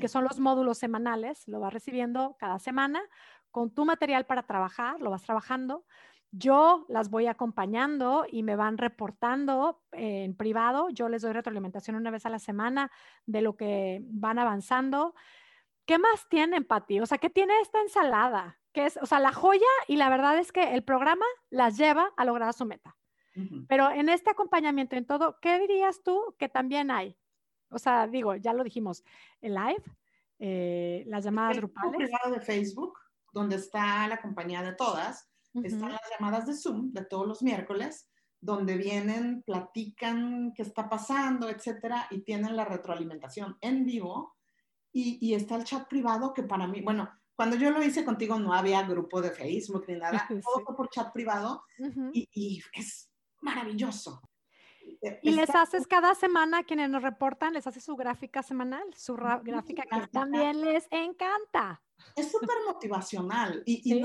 [0.00, 3.00] que son los módulos semanales, lo va recibiendo cada semana
[3.50, 5.84] con tu material para trabajar, lo vas trabajando.
[6.32, 10.88] Yo las voy acompañando y me van reportando en privado.
[10.90, 12.92] Yo les doy retroalimentación una vez a la semana
[13.26, 15.14] de lo que van avanzando.
[15.86, 17.00] ¿Qué más tienen, Pati?
[17.00, 18.58] O sea, ¿qué tiene esta ensalada?
[18.72, 22.12] Que es, o sea, la joya y la verdad es que el programa las lleva
[22.16, 22.96] a lograr su meta.
[23.68, 27.16] Pero en este acompañamiento, en todo, ¿qué dirías tú que también hay?
[27.70, 29.02] O sea, digo, ya lo dijimos,
[29.40, 29.82] el live,
[30.38, 31.96] eh, las llamadas el grupales.
[31.96, 32.98] privado de Facebook,
[33.32, 38.10] donde está la compañía de todas, están las llamadas de Zoom de todos los miércoles,
[38.40, 44.36] donde vienen, platican qué está pasando, etcétera, y tienen la retroalimentación en vivo
[44.92, 48.52] y, está el chat privado que para mí, bueno, cuando yo lo hice contigo no
[48.52, 51.64] había grupo de Facebook ni nada, todo fue por chat privado
[52.12, 54.20] y, es maravilloso.
[55.02, 59.14] E, y les haces cada semana, quienes nos reportan, les haces su gráfica semanal, su
[59.14, 61.82] gráfica que también les encanta.
[62.16, 64.02] Es súper motivacional y,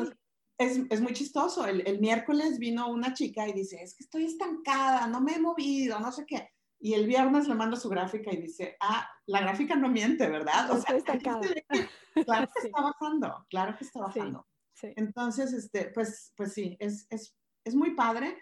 [0.57, 1.65] es, es, muy chistoso.
[1.65, 5.39] El, el, miércoles vino una chica y dice, es que estoy estancada, no me he
[5.39, 6.49] movido, no sé qué.
[6.85, 10.69] Y el viernes le mando su gráfica y dice, ah, la gráfica no miente, ¿verdad?
[10.69, 11.65] O sea, claro que
[12.69, 14.45] está bajando, claro que está bajando.
[14.83, 18.39] Entonces, este, pues, pues sí, es, es, es muy padre.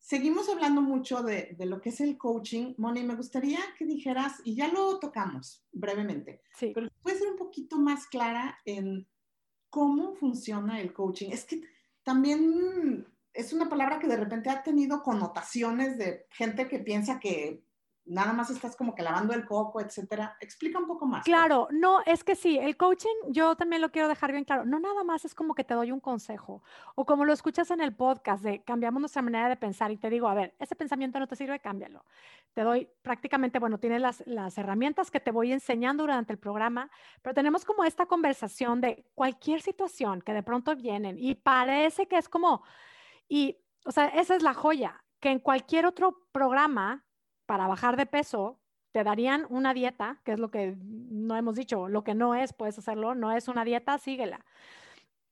[0.00, 2.74] Seguimos hablando mucho de, de, lo que es el coaching.
[2.76, 6.72] Moni, me gustaría que dijeras, y ya lo tocamos brevemente, sí.
[6.74, 9.06] pero puedes ser un poquito más clara en
[9.70, 11.30] cómo funciona el coaching.
[11.30, 11.62] Es que
[12.02, 17.65] también es una palabra que de repente ha tenido connotaciones de gente que piensa que
[18.06, 20.36] nada más estás como que lavando el coco, etcétera.
[20.40, 21.24] Explica un poco más.
[21.24, 24.64] Claro, no, es que sí, el coaching yo también lo quiero dejar bien claro.
[24.64, 26.62] No nada más es como que te doy un consejo
[26.94, 30.08] o como lo escuchas en el podcast de cambiamos nuestra manera de pensar y te
[30.08, 32.04] digo, a ver, ese pensamiento no te sirve, cámbialo.
[32.54, 36.90] Te doy prácticamente, bueno, tienes las, las herramientas que te voy enseñando durante el programa,
[37.22, 42.18] pero tenemos como esta conversación de cualquier situación que de pronto vienen y parece que
[42.18, 42.62] es como,
[43.28, 47.05] y, o sea, esa es la joya, que en cualquier otro programa
[47.46, 48.60] para bajar de peso,
[48.92, 52.52] te darían una dieta, que es lo que no hemos dicho, lo que no es,
[52.52, 54.44] puedes hacerlo, no es una dieta, síguela.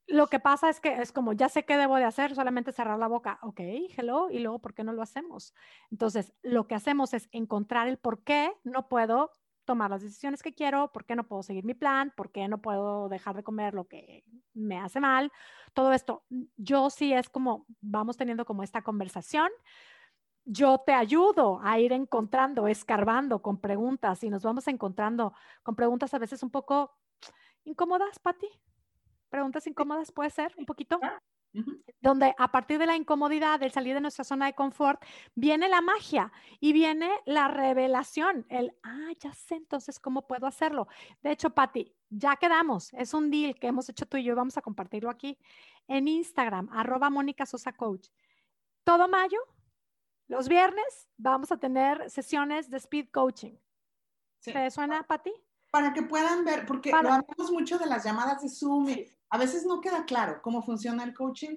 [0.07, 2.99] Lo que pasa es que es como, ya sé qué debo de hacer, solamente cerrar
[2.99, 3.61] la boca, ok,
[3.97, 5.55] hello, y luego, ¿por qué no lo hacemos?
[5.91, 9.31] Entonces, lo que hacemos es encontrar el por qué no puedo
[9.65, 12.61] tomar las decisiones que quiero, por qué no puedo seguir mi plan, por qué no
[12.61, 15.33] puedo dejar de comer lo que me hace mal.
[15.73, 16.23] Todo esto,
[16.57, 19.51] yo sí es como, vamos teniendo como esta conversación,
[20.45, 26.13] yo te ayudo a ir encontrando, escarbando con preguntas y nos vamos encontrando con preguntas
[26.15, 26.93] a veces un poco
[27.65, 28.49] incómodas, Patti.
[29.31, 31.01] Preguntas incómodas puede ser un poquito.
[32.01, 35.01] Donde a partir de la incomodidad, del salir de nuestra zona de confort,
[35.37, 38.45] viene la magia y viene la revelación.
[38.49, 40.89] El, ah, ya sé entonces cómo puedo hacerlo.
[41.23, 42.93] De hecho, Patti, ya quedamos.
[42.95, 44.35] Es un deal que hemos hecho tú y yo.
[44.35, 45.39] Vamos a compartirlo aquí
[45.87, 48.09] en Instagram, arroba Mónica Sosa Coach.
[48.83, 49.39] Todo mayo
[50.29, 53.57] los viernes vamos a tener sesiones de speed coaching.
[54.43, 55.33] ¿Te suena, Pati?
[55.71, 59.65] Para que puedan ver, porque hablamos mucho de las llamadas de Zoom y a veces
[59.67, 61.57] no queda claro cómo funciona el coaching.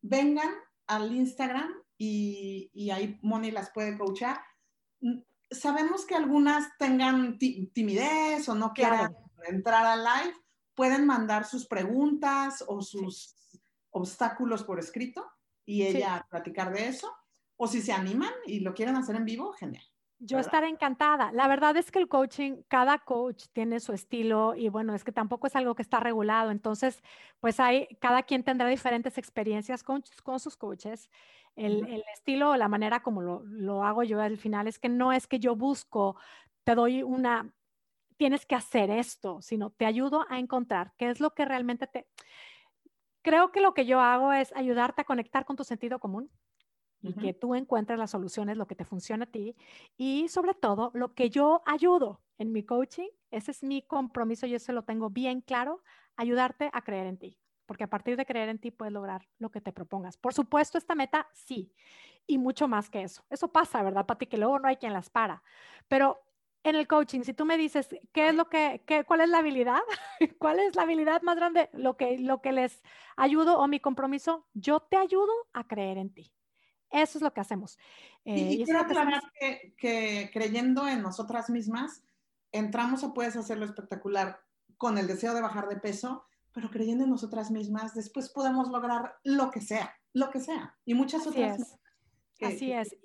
[0.00, 0.48] Vengan
[0.86, 4.40] al Instagram y, ahí Moni las puede coachar.
[5.00, 5.18] Mm,
[5.50, 9.14] sabemos que algunas tengan timidez o no quieran
[9.46, 10.34] entrar al live.
[10.74, 13.36] Pueden mandar sus preguntas o sus
[13.90, 15.28] obstáculos por escrito
[15.66, 17.12] y ella platicar de eso.
[17.58, 19.84] O si se animan y lo quieren hacer en vivo, genial.
[20.20, 21.30] Yo estaré encantada.
[21.30, 25.12] La verdad es que el coaching, cada coach tiene su estilo y bueno, es que
[25.12, 26.50] tampoco es algo que está regulado.
[26.50, 27.02] Entonces,
[27.38, 31.08] pues hay, cada quien tendrá diferentes experiencias con, con sus coaches.
[31.54, 34.88] El, el, estilo o la manera como lo, lo hago yo al final es que
[34.88, 36.16] no es que yo busco,
[36.64, 37.52] te doy una,
[38.16, 42.08] tienes que hacer esto, sino te ayudo a encontrar qué es lo que realmente te...
[43.22, 46.30] Creo que lo que yo hago es ayudarte a conectar con tu sentido común
[47.02, 49.56] y que tú encuentres las soluciones, lo que te funciona a ti
[49.96, 54.58] y sobre todo lo que yo ayudo en mi coaching, ese es mi compromiso, yo
[54.58, 55.82] se lo tengo bien claro,
[56.16, 59.50] ayudarte a creer en ti, porque a partir de creer en ti puedes lograr lo
[59.50, 60.16] que te propongas.
[60.16, 61.72] Por supuesto, esta meta sí,
[62.26, 63.24] y mucho más que eso.
[63.30, 64.26] Eso pasa, ¿verdad, Pati?
[64.26, 65.42] Que luego no hay quien las para,
[65.88, 66.20] pero
[66.64, 69.38] en el coaching, si tú me dices, ¿qué es lo que, qué, cuál es la
[69.38, 69.80] habilidad?
[70.38, 71.70] ¿Cuál es la habilidad más grande?
[71.72, 72.82] Lo que, lo que les
[73.16, 76.32] ayudo o mi compromiso, yo te ayudo a creer en ti.
[76.90, 77.78] Eso es lo que hacemos.
[78.24, 79.22] Eh, y, quiero aclarar
[79.76, 82.02] que, creyendo en nosotras mismas,
[82.52, 84.40] entramos a Puedes Hacerlo Espectacular
[84.76, 89.16] con el deseo de bajar de peso, pero creyendo en nosotras mismas, después podemos lograr
[89.22, 90.76] lo que sea, lo que sea.
[90.84, 91.78] Y muchas otras.
[92.40, 92.96] Así es.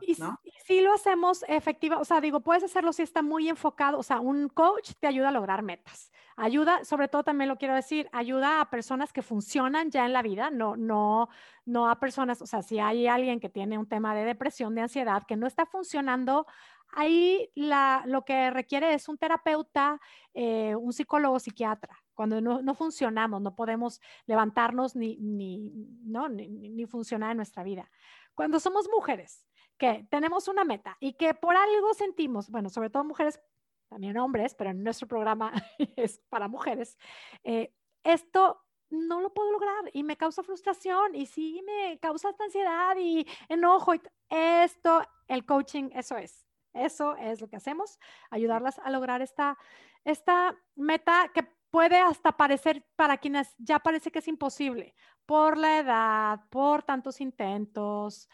[0.00, 0.16] Y,
[0.64, 4.20] si lo hacemos efectiva, o sea, digo, puedes hacerlo si está muy enfocado, o sea,
[4.20, 6.10] un coach te ayuda a lograr metas.
[6.36, 10.22] Ayuda, sobre todo también lo quiero decir, ayuda a personas que funcionan ya en la
[10.22, 11.28] vida, no, no,
[11.64, 14.82] no a personas, o sea, si hay alguien que tiene un tema de depresión, de
[14.82, 16.46] ansiedad, que no está funcionando,
[16.90, 20.00] ahí la, lo que requiere es un terapeuta,
[20.34, 21.96] eh, un psicólogo, psiquiatra.
[22.14, 25.72] Cuando no, no funcionamos, no podemos levantarnos ni, ni,
[26.04, 26.28] ¿no?
[26.28, 27.88] ni, ni funcionar en nuestra vida.
[28.34, 29.46] Cuando somos mujeres,
[29.78, 33.40] que tenemos una meta y que por algo sentimos, bueno, sobre todo mujeres,
[33.88, 35.52] también hombres, pero en nuestro programa
[35.96, 36.98] es para mujeres,
[37.44, 42.96] eh, esto no lo puedo lograr y me causa frustración y sí me causa ansiedad
[42.98, 43.94] y enojo.
[43.94, 46.44] Y esto, el coaching, eso es.
[46.72, 47.98] Eso es lo que hacemos,
[48.30, 49.58] ayudarlas a lograr esta,
[50.04, 54.94] esta meta que puede hasta parecer para quienes ya parece que es imposible
[55.26, 58.28] por la edad, por tantos intentos,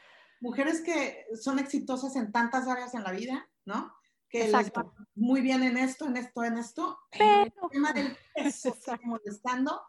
[0.44, 3.92] mujeres que son exitosas en tantas áreas en la vida, ¿no?
[4.28, 6.98] que les va muy bien en esto, en esto, en esto.
[7.12, 9.80] En el tema del peso, molestando,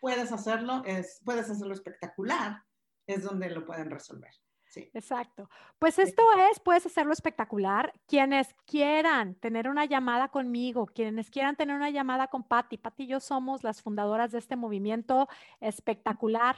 [0.00, 2.64] puedes hacerlo, es, puedes hacerlo espectacular,
[3.06, 4.32] es donde lo pueden resolver.
[4.66, 4.90] Sí.
[4.92, 5.48] Exacto.
[5.78, 7.92] Pues esto es, puedes hacerlo espectacular.
[8.08, 13.06] Quienes quieran tener una llamada conmigo, quienes quieran tener una llamada con Patti, Patti y
[13.06, 15.28] yo somos las fundadoras de este movimiento
[15.60, 16.56] espectacular.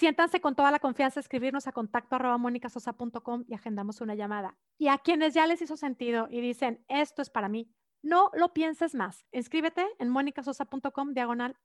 [0.00, 4.56] Siéntanse con toda la confianza, escribirnos a contacto arroba monicasosa.com y agendamos una llamada.
[4.78, 8.54] Y a quienes ya les hizo sentido y dicen, esto es para mí, no lo
[8.54, 9.26] pienses más.
[9.30, 11.58] Inscríbete en monicasosa.com diagonal,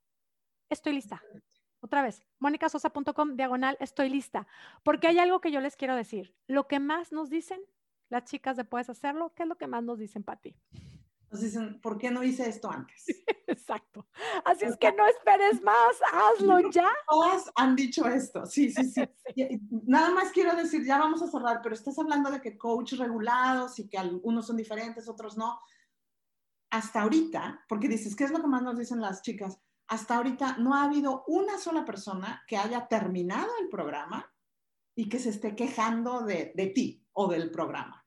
[0.68, 1.22] estoy lista.
[1.80, 4.46] Otra vez, monicasosa.com diagonal, estoy lista.
[4.82, 6.36] Porque hay algo que yo les quiero decir.
[6.46, 7.62] Lo que más nos dicen
[8.10, 10.54] las chicas de Puedes Hacerlo, ¿qué es lo que más nos dicen, Pati?
[11.30, 13.06] Nos dicen, ¿por qué no hice esto antes?
[13.56, 14.06] Exacto.
[14.44, 16.90] Así es que no esperes más, hazlo ya.
[17.08, 19.02] Todas han dicho esto, sí, sí, sí.
[19.86, 23.78] Nada más quiero decir, ya vamos a cerrar, pero estás hablando de que coach regulados
[23.78, 25.60] y que algunos son diferentes, otros no.
[26.70, 29.60] Hasta ahorita, porque dices, ¿qué es lo que más nos dicen las chicas?
[29.88, 34.32] hasta ahorita no ha habido una sola persona que haya terminado el programa
[34.94, 38.05] y que se esté quejando de, ti o del programa.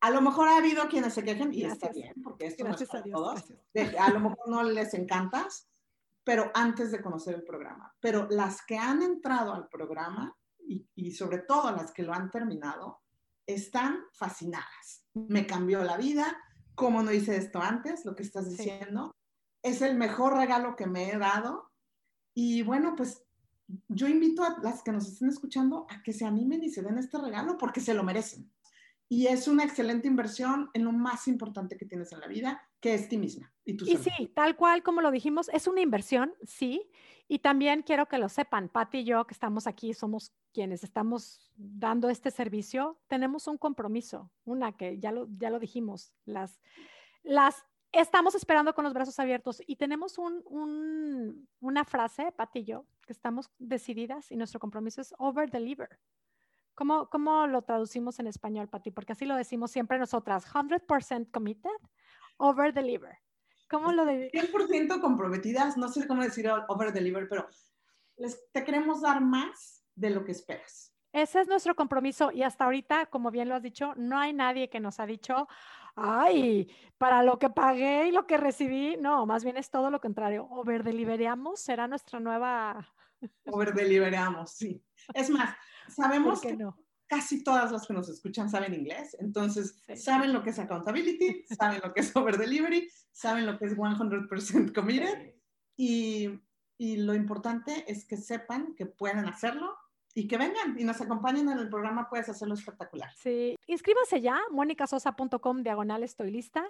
[0.00, 2.88] A lo mejor ha habido quienes se quejen y está bien, porque esto no es
[2.88, 3.44] para todos.
[3.98, 5.68] a lo mejor no les encantas,
[6.24, 7.94] pero antes de conocer el programa.
[8.00, 12.30] Pero las que han entrado al programa y, y sobre todo las que lo han
[12.30, 13.00] terminado,
[13.46, 15.04] están fascinadas.
[15.14, 16.36] Me cambió la vida,
[16.74, 18.04] ¿cómo no hice esto antes?
[18.04, 19.14] Lo que estás diciendo
[19.62, 21.70] es el mejor regalo que me he dado.
[22.34, 23.22] Y bueno, pues
[23.88, 26.98] yo invito a las que nos estén escuchando a que se animen y se den
[26.98, 28.50] este regalo porque se lo merecen.
[29.12, 32.94] Y es una excelente inversión en lo más importante que tienes en la vida, que
[32.94, 33.52] es ti misma.
[33.64, 36.88] Y, tu y sí, tal cual como lo dijimos, es una inversión, sí.
[37.26, 41.50] Y también quiero que lo sepan, Patti y yo que estamos aquí, somos quienes estamos
[41.56, 46.60] dando este servicio, tenemos un compromiso, una que ya lo, ya lo dijimos, las,
[47.24, 53.12] las estamos esperando con los brazos abiertos y tenemos una frase, Pati y yo, que
[53.12, 55.98] estamos decididas y nuestro compromiso es over deliver.
[56.80, 58.90] ¿Cómo, ¿Cómo lo traducimos en español, Pati?
[58.90, 61.68] Porque así lo decimos siempre nosotras, 100% committed,
[62.38, 63.18] over deliver.
[63.68, 67.46] ¿Cómo lo de 100% comprometidas, no sé cómo decir over deliver, pero
[68.16, 70.96] les, te queremos dar más de lo que esperas.
[71.12, 74.70] Ese es nuestro compromiso y hasta ahorita, como bien lo has dicho, no hay nadie
[74.70, 75.48] que nos ha dicho,
[75.96, 80.00] ay, para lo que pagué y lo que recibí, no, más bien es todo lo
[80.00, 80.46] contrario.
[80.48, 82.88] Overdeliberamos será nuestra nueva.
[83.44, 84.82] Overdeliberamos, sí.
[85.12, 85.54] Es más,
[85.90, 86.76] sabemos que no?
[87.10, 91.80] casi todas las que nos escuchan saben inglés, entonces saben lo que es accountability, saben
[91.82, 95.34] lo que es overdelivery, saben lo que es 100% committed
[95.76, 96.40] y,
[96.78, 99.76] y lo importante es que sepan que pueden hacerlo
[100.14, 103.10] y que vengan y nos acompañen en el programa, puedes hacerlo espectacular.
[103.16, 106.64] Sí, inscríbase ya, monicasosa.com diagonal estoy lista.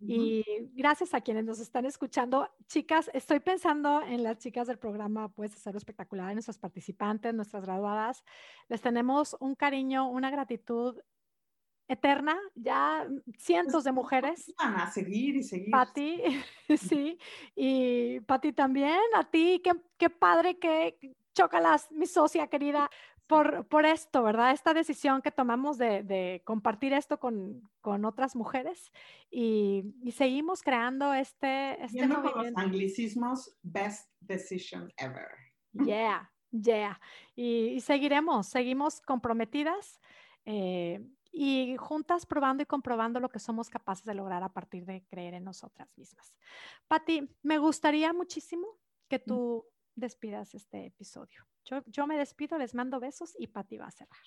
[0.00, 2.48] Y gracias a quienes nos están escuchando.
[2.68, 7.64] Chicas, estoy pensando en las chicas del programa, puedes hacerlo espectacular, en nuestras participantes, nuestras
[7.64, 8.22] graduadas.
[8.68, 10.96] Les tenemos un cariño, una gratitud
[11.88, 14.54] eterna, ya cientos de mujeres.
[14.58, 15.70] Van a seguir y seguir.
[15.70, 16.22] Pati,
[16.76, 17.18] sí,
[17.56, 22.90] y Pati también, a ti, qué, qué padre que chócalas, mi socia querida,
[23.28, 24.52] por, por esto, ¿verdad?
[24.52, 28.90] Esta decisión que tomamos de, de compartir esto con, con, otras mujeres
[29.30, 32.32] y, y seguimos creando este, este movimiento.
[32.32, 35.28] Con los anglicismos, best decision ever.
[35.84, 36.98] Yeah, yeah.
[37.36, 40.00] Y, y seguiremos, seguimos comprometidas.
[40.44, 45.04] Eh, y juntas probando y comprobando lo que somos capaces de lograr a partir de
[45.04, 46.34] creer en nosotras mismas.
[46.88, 48.66] Patti, me gustaría muchísimo
[49.08, 49.66] que tú
[49.98, 51.46] despidas este episodio.
[51.64, 54.18] Yo, yo me despido, les mando besos y Pati va a cerrar.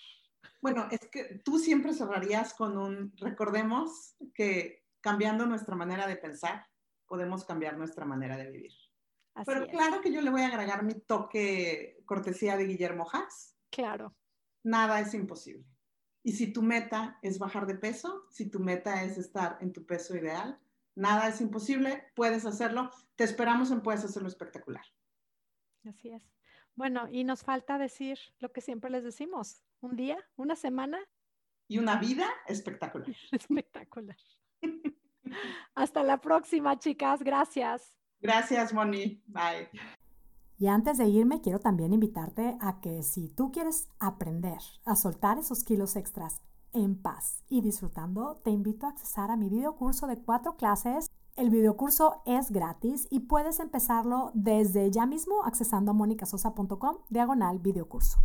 [0.61, 6.67] Bueno, es que tú siempre cerrarías con un, recordemos que cambiando nuestra manera de pensar,
[7.07, 8.73] podemos cambiar nuestra manera de vivir.
[9.45, 13.55] Pero claro que yo le voy a agregar mi toque cortesía de Guillermo Haas.
[13.69, 14.15] Claro.
[14.63, 15.65] Nada es imposible.
[16.23, 19.85] Y si tu meta es bajar de peso, si tu meta es estar en tu
[19.85, 20.59] peso ideal,
[20.95, 22.91] nada es imposible, puedes hacerlo.
[23.15, 24.85] Te esperamos en Puedes Hacerlo Espectacular.
[25.87, 26.23] Así es.
[26.75, 30.99] Bueno, y nos falta decir lo que siempre les decimos, un día, una semana.
[31.67, 33.07] Y una vida espectacular.
[33.31, 34.17] Espectacular.
[35.75, 37.23] Hasta la próxima, chicas.
[37.23, 37.93] Gracias.
[38.19, 39.23] Gracias, Moni.
[39.27, 39.69] Bye.
[40.57, 45.39] Y antes de irme, quiero también invitarte a que si tú quieres aprender a soltar
[45.39, 46.41] esos kilos extras
[46.73, 51.09] en paz y disfrutando, te invito a accesar a mi video curso de cuatro clases
[51.35, 58.19] el videocurso es gratis y puedes empezarlo desde ya mismo accesando a monicasosa.com diagonal videocurso.